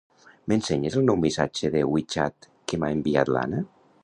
M'ensenyes 0.51 0.97
el 1.01 1.05
nou 1.09 1.19
missatge 1.25 1.71
de 1.77 1.85
WeChat 1.93 2.51
que 2.73 2.81
m'ha 2.81 2.95
enviat 2.97 3.35
l'Anna? 3.39 3.67